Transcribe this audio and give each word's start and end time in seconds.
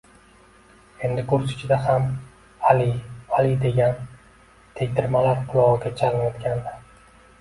Endi 1.09 1.25
kurs 1.31 1.51
ichida 1.55 1.77
ham 1.83 2.07
Ali, 2.71 2.87
Ali 3.41 3.53
degan 3.65 4.01
tegdirmalar 4.81 5.45
qulog`iga 5.53 5.93
chalinayotgandi 6.01 6.75